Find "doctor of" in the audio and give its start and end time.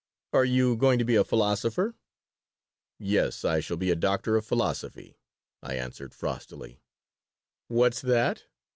3.95-4.43